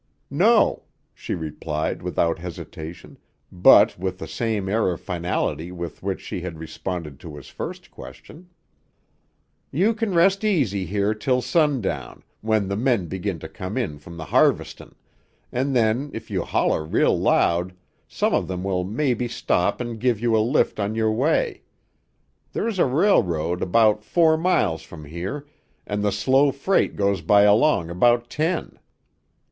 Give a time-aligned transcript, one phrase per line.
[0.31, 3.19] "No," she replied without hesitation,
[3.51, 7.91] but with the same air of finality with which she had responded to his first
[7.91, 8.49] question.
[9.69, 14.17] "You can rest easy here till sundown, when the men begin to come in from
[14.17, 14.95] the harvestin',
[15.51, 17.71] an' then if you holler real loud
[18.07, 21.61] some of them will maybe stop an' give you a lift on your way.
[22.53, 25.45] There's a railroad about four miles from here,
[25.85, 28.79] an' the slow freight goes by along about ten."